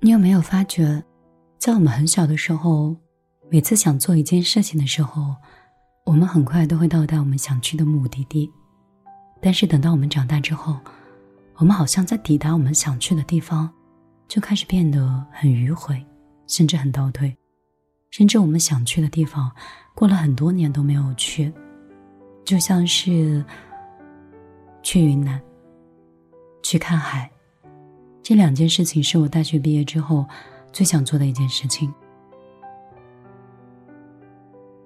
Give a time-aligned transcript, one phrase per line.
[0.00, 1.02] 你有没有发觉，
[1.58, 2.96] 在我们很小的时候，
[3.48, 5.36] 每次想做一件事情的时候，
[6.04, 8.50] 我们很快都会到达我们想去的目的地。
[9.40, 10.76] 但是等到我们长大之后，
[11.56, 13.70] 我们好像在抵达我们想去的地方，
[14.26, 16.04] 就开始变得很迂回，
[16.48, 17.36] 甚至很倒退，
[18.10, 19.52] 甚至我们想去的地方，
[19.94, 21.52] 过了很多年都没有去。
[22.44, 23.44] 就像是
[24.82, 25.40] 去云南，
[26.62, 27.30] 去看海，
[28.22, 30.26] 这两件事情是我大学毕业之后
[30.72, 31.92] 最想做的一件事情。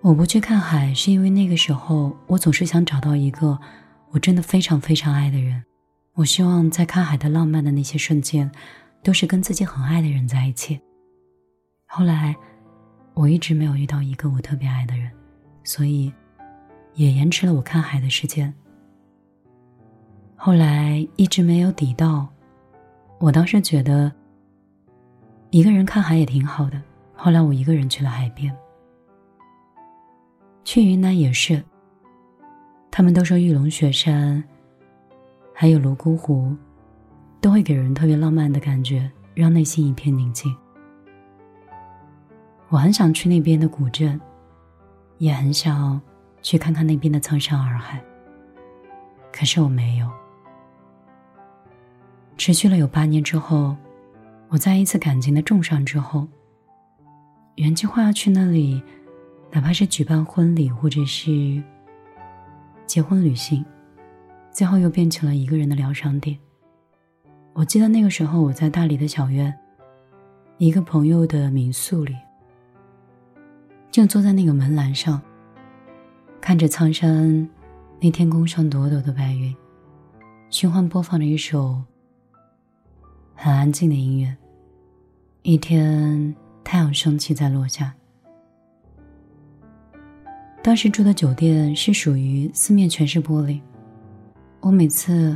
[0.00, 3.58] 我不去看海，是因为那个时候我总是想找到一个
[4.10, 5.62] 我真的非常非常爱的人。
[6.14, 8.50] 我希望在看海的浪漫的那些瞬间，
[9.02, 10.80] 都是跟自己很爱的人在一起。
[11.86, 12.34] 后来，
[13.14, 15.10] 我一直没有遇到一个我特别爱的人，
[15.64, 16.12] 所以。
[16.94, 18.52] 也延迟了我看海的时间。
[20.42, 22.26] 后来一直没有抵到，
[23.18, 24.10] 我当时觉得
[25.50, 26.80] 一个人看海也挺好的。
[27.14, 28.50] 后来我一个人去了海边，
[30.64, 31.62] 去云南也是。
[32.90, 34.42] 他们都说玉龙雪山，
[35.52, 36.56] 还有泸沽湖，
[37.38, 40.56] 都会给人特别浪漫的感觉，让内心一片宁静。
[42.70, 44.18] 我很想去那边的古镇，
[45.18, 46.00] 也很想。
[46.40, 48.02] 去看看那边的苍山洱海。
[49.30, 50.10] 可是我没有。
[52.40, 53.76] 持续了有八年之后，
[54.48, 56.26] 我在一次感情的重伤之后，
[57.56, 58.82] 原计划去那里，
[59.52, 61.62] 哪怕是举办婚礼或者是
[62.86, 63.62] 结婚旅行，
[64.50, 66.34] 最后又变成了一个人的疗伤点。
[67.52, 69.54] 我记得那个时候我在大理的小院，
[70.56, 72.16] 一个朋友的民宿里，
[73.90, 75.20] 就坐在那个门栏上。
[76.40, 77.46] 看着苍山，
[78.00, 79.54] 那天空上朵朵的白云，
[80.48, 81.82] 循环播放着一首
[83.42, 84.36] 很安静的音乐。
[85.40, 87.94] 一天，太阳升起再落下。
[90.62, 93.58] 当时住的酒店是属于四面全是玻璃，
[94.60, 95.34] 我每次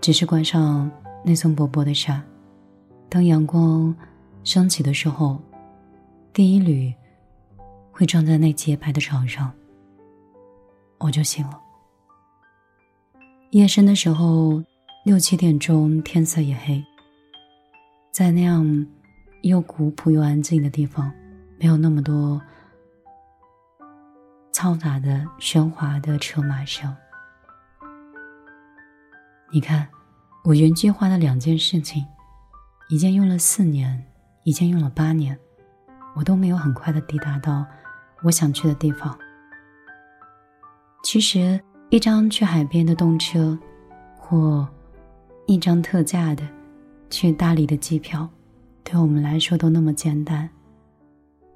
[0.00, 0.88] 只是关上
[1.24, 2.22] 那层薄薄的纱，
[3.08, 3.92] 当阳光
[4.44, 5.36] 升起的时候，
[6.32, 6.94] 第一缕
[7.90, 9.52] 会撞在那洁白的床上。
[10.98, 11.60] 我就醒了。
[13.50, 14.62] 夜深的时候，
[15.04, 16.80] 六七点钟，天色也黑。
[18.12, 18.86] 在那样
[19.40, 21.10] 又古朴又安静的地方，
[21.58, 22.38] 没有那么多
[24.52, 26.94] 嘈杂的、喧哗的车马声。
[29.50, 29.88] 你看，
[30.44, 32.04] 我原计划的两件事情，
[32.90, 34.04] 一件用了四年，
[34.44, 35.38] 一件用了八年，
[36.14, 37.64] 我都没有很快的抵达到
[38.22, 39.18] 我想去的地方。
[41.02, 41.58] 其实，
[41.88, 43.58] 一张去海边的动车，
[44.18, 44.68] 或
[45.46, 46.46] 一张特价的
[47.12, 48.26] 去大理的机票，
[48.82, 50.48] 对我们来说都那么简单。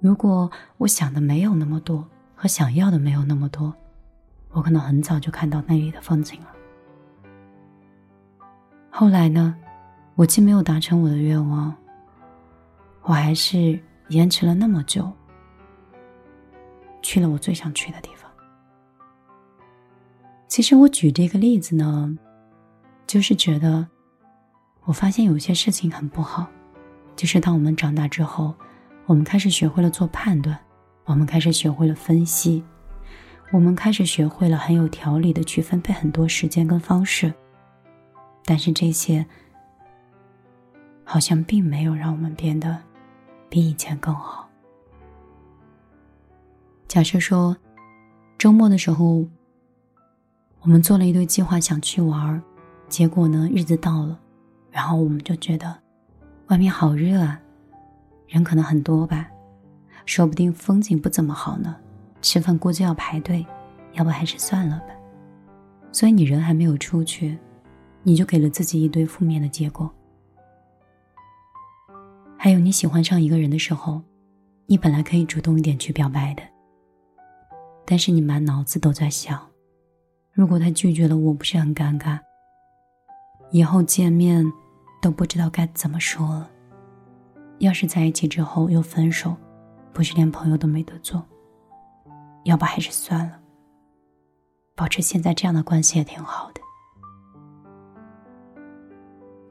[0.00, 2.04] 如果我想的没有那么多，
[2.34, 3.72] 和想要的没有那么多，
[4.50, 6.48] 我可能很早就看到那里的风景了。
[8.90, 9.54] 后来呢，
[10.16, 11.72] 我既没有达成我的愿望，
[13.02, 13.78] 我还是
[14.08, 15.08] 延迟了那么久，
[17.00, 18.28] 去了我最想去的地方。
[20.48, 22.18] 其实我举这个例子呢，
[23.06, 23.86] 就是觉得，
[24.84, 26.46] 我发现有些事情很不好，
[27.16, 28.54] 就是当我们长大之后，
[29.06, 30.58] 我们开始学会了做判断，
[31.04, 32.62] 我们开始学会了分析，
[33.50, 37.32] 我们开始学会了很有条理的去分配很多时间跟方式，
[38.44, 39.24] 但是这些
[41.04, 42.78] 好像并没有让我们变得
[43.48, 44.48] 比以前更好。
[46.86, 47.56] 假设说，
[48.38, 49.26] 周末的时候。
[50.60, 52.42] 我们做了一堆计划，想去玩，
[52.88, 54.18] 结果呢，日子到了，
[54.74, 55.72] 然后我们就觉得
[56.48, 57.40] 外面好热啊，
[58.26, 59.30] 人可能很多吧，
[60.04, 61.76] 说不定风景不怎么好呢，
[62.20, 63.46] 吃饭估计要排队，
[63.92, 64.86] 要不还是算了吧。
[65.92, 67.38] 所以你人还没有出去，
[68.02, 69.88] 你就给了自己一堆负面的结果。
[72.36, 74.02] 还有你喜欢上一个人的时候，
[74.66, 76.42] 你本来可以主动一点去表白的，
[77.86, 79.40] 但是你满脑子都在想。
[80.32, 82.18] 如果他拒绝了我，不是很尴尬？
[83.52, 84.44] 以后见面
[85.04, 86.50] 都不知道该怎么说了。
[87.58, 89.36] 要是在一起之后又分手，
[89.92, 91.22] 不是连朋友都没得做？
[92.44, 93.38] 要不还是算了，
[94.74, 96.62] 保持现在这样的关系也挺好的。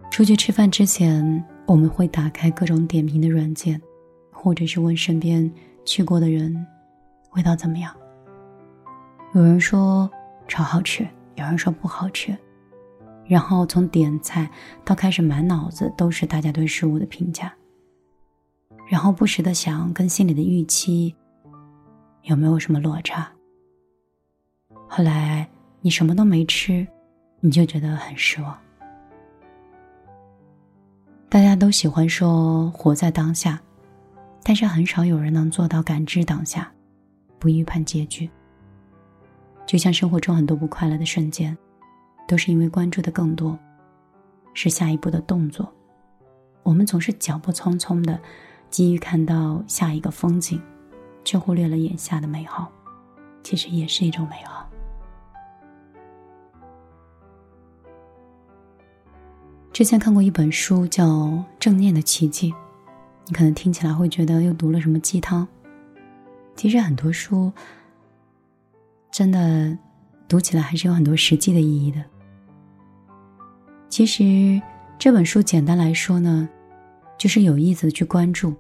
[0.10, 3.80] 出去吃饭之前，我们会打开各种点评的软件，
[4.32, 5.52] 或者是问身边
[5.86, 6.66] 去过的人，
[7.34, 7.96] 味道怎么样？
[9.36, 10.10] 有人说。
[10.46, 12.38] 超好吃，有人说不好吃，
[13.26, 14.50] 然后从点菜
[14.84, 17.54] 到开始满脑子都是大家对食物的评价，
[18.88, 21.16] 然后不时的想跟心里的预期
[22.24, 23.32] 有没有什么落差。
[24.88, 25.50] 后来
[25.82, 26.86] 你什么都没吃，
[27.40, 28.58] 你就觉得很失望。
[31.30, 33.60] 大家都喜欢说活在当下，
[34.44, 36.72] 但是很少有人能做到感知当下，
[37.40, 38.30] 不预判结局。
[39.66, 41.58] 就像生活中很多不快乐的瞬间。
[42.28, 43.58] 都是因为关注的更多，
[44.54, 45.72] 是下一步的动作。
[46.64, 48.20] 我们总是脚步匆匆的，
[48.70, 50.62] 急于看到下一个风景，
[51.24, 52.72] 却忽略了眼下的美好，
[53.44, 54.70] 其实也是一种美好。
[59.74, 61.06] 之前看过一本书，叫
[61.60, 62.52] 《正念的奇迹》，
[63.26, 65.48] 你可能听起来会觉得又读了什么鸡汤。
[66.56, 67.52] 其实很多书，
[69.12, 69.76] 真的
[70.28, 72.06] 读起来还是有很多实际的意义的。
[73.94, 74.60] 其实
[74.98, 76.50] 这本书简单来说呢，
[77.16, 78.52] 就是有意识的去关注，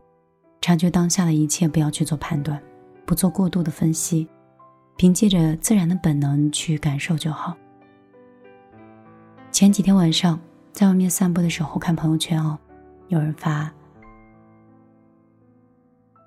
[0.61, 2.61] 察觉当下的一切，不要去做判断，
[3.03, 4.27] 不做过度的分析，
[4.95, 7.57] 凭借着自然的本能去感受就好。
[9.51, 10.39] 前几天晚上
[10.71, 12.55] 在外面散步的时候看朋友圈哦，
[13.07, 13.73] 有人发，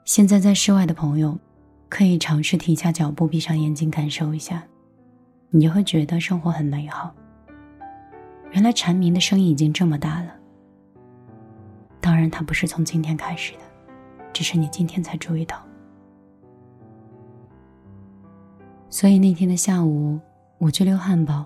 [0.04, 1.38] 现在在室外的朋友，
[1.88, 4.64] 可以尝试停下脚步，闭上眼睛感受一下，
[5.50, 7.14] 你就会觉得生活很美好。
[8.52, 10.34] 原来蝉鸣的声音已经这么大了。
[12.00, 13.60] 当然，它不是从今天开始的，
[14.32, 15.62] 只是你今天才注意到。
[18.88, 20.18] 所以那天的下午，
[20.58, 21.44] 我去溜汉堡。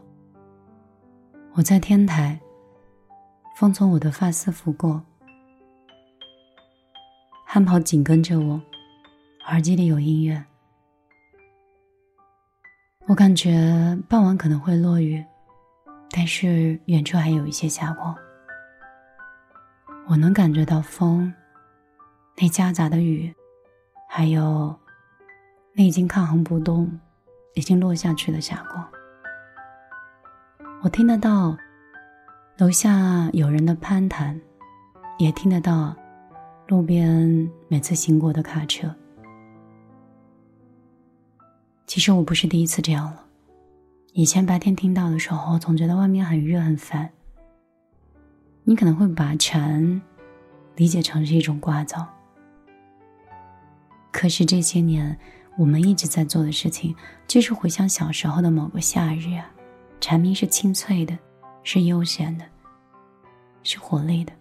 [1.54, 2.38] 我在天台，
[3.56, 5.02] 风从我的发丝拂过，
[7.44, 8.60] 汉堡紧跟着我，
[9.48, 10.44] 耳机里有音乐。
[13.06, 15.24] 我感觉傍晚可能会落雨。
[16.10, 18.14] 但是远处还有一些霞光，
[20.08, 21.32] 我能感觉到风，
[22.36, 23.32] 那夹杂的雨，
[24.08, 24.76] 还有
[25.72, 26.90] 那已经抗衡不动、
[27.54, 28.86] 已经落下去的霞光。
[30.82, 31.56] 我听得到
[32.58, 34.38] 楼下有人的攀谈，
[35.18, 35.94] 也听得到
[36.66, 38.92] 路边每次行过的卡车。
[41.86, 43.24] 其实我不是第一次这样了。
[44.12, 47.08] 以前白天听到的时候，总觉得外面很热很烦。
[48.64, 50.02] 你可能会把蝉
[50.74, 52.04] 理解成是一种聒噪，
[54.10, 55.16] 可是这些年
[55.56, 56.94] 我们一直在做的事情，
[57.28, 59.48] 就是回想小时候的某个夏日啊，
[60.00, 61.16] 蝉鸣是清脆的，
[61.62, 62.44] 是悠闲的，
[63.62, 64.32] 是活力的。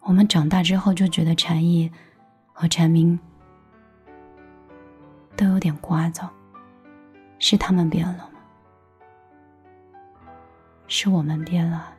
[0.00, 1.90] 我们长大之后就觉得蝉翼
[2.54, 3.18] 和蝉鸣
[5.36, 6.26] 都有点聒噪，
[7.38, 8.29] 是他们变了。
[10.90, 11.94] 是我们变了。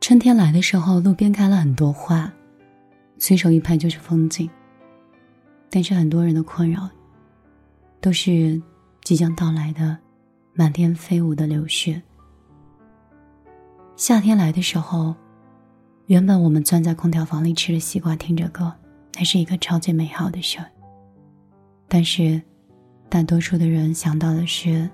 [0.00, 2.32] 春天来的时候，路边开了很多花，
[3.18, 4.48] 随手一拍就是风景。
[5.68, 6.88] 但是很多人的困扰，
[8.00, 8.60] 都是
[9.02, 9.96] 即将到来的
[10.54, 12.00] 满天飞舞的流雪。
[13.96, 15.14] 夏天来的时候，
[16.06, 18.72] 原本我们钻在空调房里吃着西瓜，听着歌，
[19.14, 20.64] 那是一个超级美好的事儿。
[21.86, 22.40] 但是。
[23.08, 24.88] 大多数的人想到的是，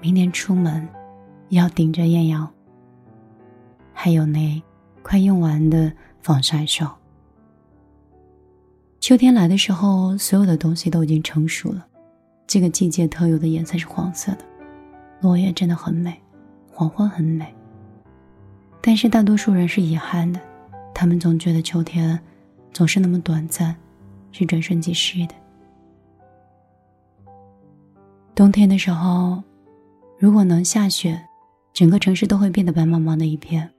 [0.00, 0.88] 明年出门
[1.50, 2.48] 要顶着艳阳，
[3.92, 4.60] 还有那
[5.02, 6.92] 快用完的防晒霜。
[8.98, 11.86] 秋天来的时候，所有的东西都已经成熟了。
[12.46, 14.44] 这个季节特有的颜色是黄色的，
[15.20, 16.20] 落叶真的很美，
[16.72, 17.54] 黄昏很美。
[18.80, 20.40] 但是大多数人是遗憾的，
[20.92, 22.18] 他们总觉得秋天
[22.72, 23.76] 总是那么短暂，
[24.32, 25.34] 是转瞬即逝的。
[28.40, 29.42] 冬天的时候，
[30.18, 31.22] 如果能下雪，
[31.74, 33.70] 整个城市都会变得白茫茫的一片。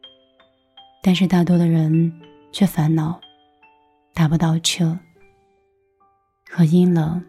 [1.01, 2.13] 但是大多的人
[2.51, 3.19] 却烦恼
[4.13, 4.95] 打不到车
[6.47, 7.19] 和阴冷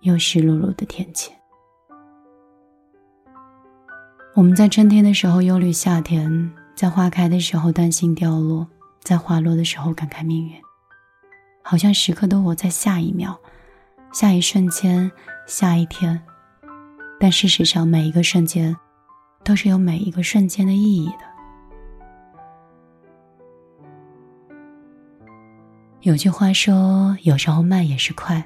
[0.00, 1.30] 又湿漉漉的天气。
[4.34, 8.66] 我们在春天的时候忧虑夏天，在花开的时候担心凋落，
[8.98, 10.60] 在花落的时候感慨命运，
[11.62, 13.38] 好像时刻都活在下一秒、
[14.12, 15.12] 下一瞬间、
[15.46, 16.20] 下一天。
[17.22, 18.76] 但事实上，每一个瞬间，
[19.44, 21.24] 都是有每一个瞬间的意义的。
[26.00, 28.42] 有句话说：“有时候慢也是快。”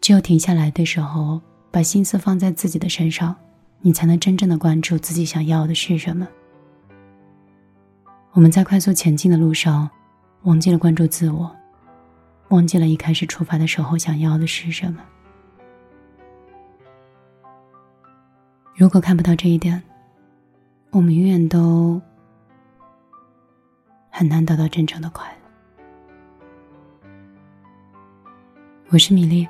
[0.00, 1.38] 只有停下来的时候，
[1.70, 3.36] 把心思放在自己的身上，
[3.82, 6.26] 你才能真正的关注自己想要的是什么。
[8.32, 9.90] 我们在快速前进的路上，
[10.44, 11.54] 忘记了关注自我，
[12.48, 15.02] 忘记了一开始出发的时候想要的是什么。
[18.80, 19.82] 如果看不到这一点，
[20.88, 22.00] 我们永远都
[24.08, 25.30] 很难得到真正的快
[27.04, 27.10] 乐。
[28.88, 29.46] 我是米粒，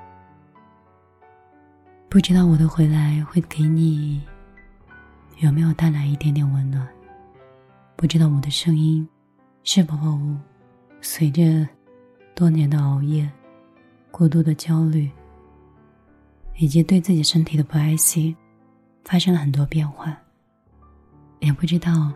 [2.09, 4.21] 不知道我的回来会给你
[5.39, 6.85] 有没有带来一点点温暖。
[7.95, 9.09] 不知道我的声音
[9.63, 9.97] 是否
[11.01, 11.69] 随着
[12.35, 13.31] 多年的熬夜、
[14.11, 15.09] 过度的焦虑
[16.57, 18.37] 以及对自己身体的不爱惜，
[19.05, 20.17] 发生了很多变化。
[21.39, 22.13] 也不知道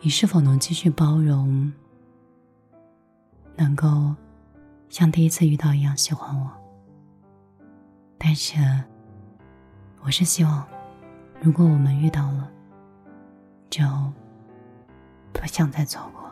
[0.00, 1.72] 你是否能继续包容，
[3.56, 4.14] 能够
[4.88, 6.50] 像第一次遇到一样喜欢我。
[8.16, 8.56] 但是，
[10.02, 10.66] 我是希望，
[11.40, 12.50] 如果我们遇到了，
[13.68, 13.84] 就
[15.32, 16.28] 不想再错过。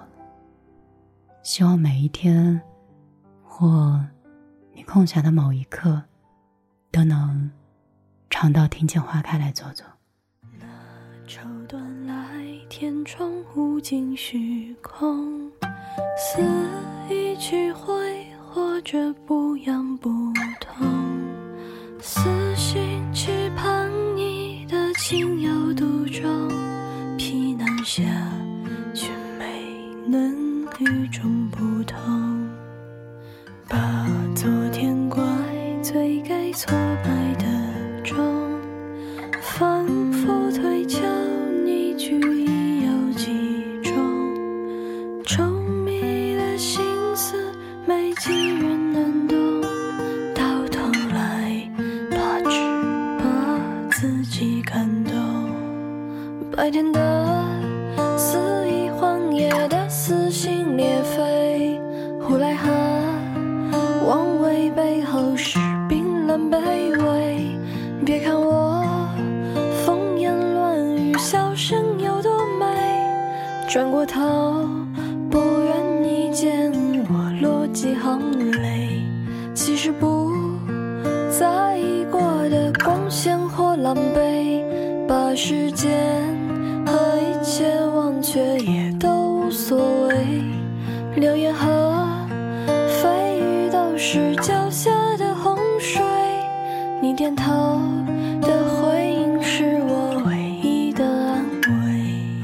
[1.43, 2.61] 希望每一天，
[3.45, 4.05] 或
[4.73, 6.03] 你空暇的某一刻，
[6.91, 7.51] 都能
[8.39, 9.87] 常到庭前花开来坐坐。
[10.61, 10.67] 那
[11.27, 12.15] 绸缎来。
[12.69, 15.51] 天窗无尽虚空，
[16.19, 16.43] 似
[17.09, 20.11] 一曲回，或者不痒不
[20.61, 20.87] 痛。
[22.03, 22.21] 死
[22.55, 26.51] 心期盼你的情有独钟，
[27.17, 28.03] 皮囊下
[28.93, 29.65] 却没
[30.07, 32.16] 能与众不同。
[56.57, 57.45] 白天的
[58.17, 61.79] 肆意荒野的撕心裂肺，
[62.19, 62.73] 胡来河
[64.07, 66.59] 王位背后是冰冷卑
[67.05, 67.59] 微。
[68.07, 68.83] 别看我
[69.85, 72.67] 风言乱语，笑声有多美，
[73.69, 74.67] 转过头
[75.31, 76.73] 不愿你见
[77.11, 79.05] 我落几行泪。
[79.55, 80.33] 其实不
[81.31, 86.36] 在意过的光鲜或狼狈，把时间。
[91.17, 91.67] 流言和
[93.01, 96.03] 蜚语都是脚下的洪水
[97.01, 97.81] 你点头
[98.43, 101.43] 的回应是我唯一的安
[101.87, 102.37] 慰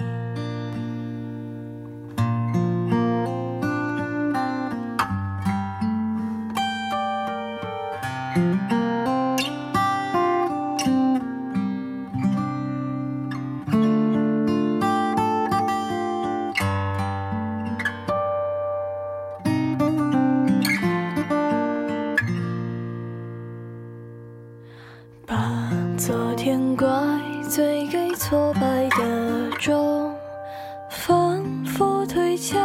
[32.52, 32.60] 叫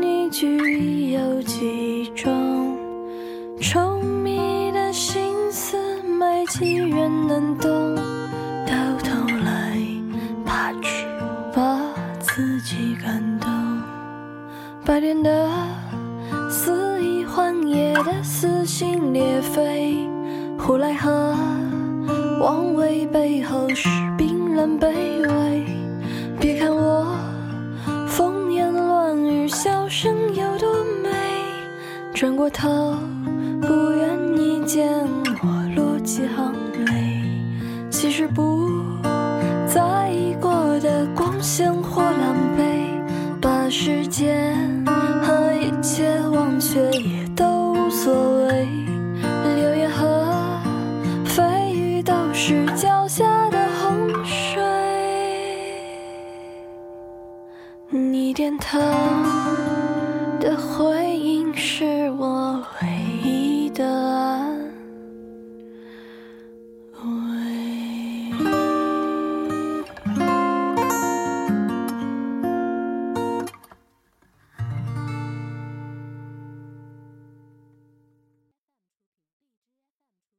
[0.00, 2.76] 你具有几种
[3.60, 7.94] 宠溺的心思，没几人能懂。
[8.66, 9.78] 到头来，
[10.44, 11.06] 怕只
[11.54, 11.80] 把
[12.18, 13.48] 自己感动。
[14.84, 15.48] 白天的
[16.50, 19.96] 肆意，荒野的撕心裂肺，
[20.58, 21.36] 胡来和，
[22.40, 24.88] 王位背后是冰冷卑
[25.22, 25.69] 微。
[32.20, 32.68] 转过头
[33.62, 34.86] 不愿你见
[35.42, 35.98] 我落。
[36.00, 36.52] 几行
[36.84, 37.22] 泪，
[37.90, 38.68] 其实不
[39.66, 44.54] 在意过的光鲜或狼狈，把时间
[45.22, 48.12] 和一切忘却也都无所
[48.48, 48.68] 谓。
[49.56, 50.26] 流言和
[51.24, 54.62] 蜚语都是脚下的洪水，
[57.88, 58.78] 你点头
[60.38, 61.99] 的回应是
[62.60, 62.99] 我唯一。